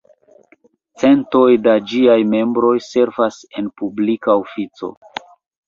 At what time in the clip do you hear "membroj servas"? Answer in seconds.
2.33-3.39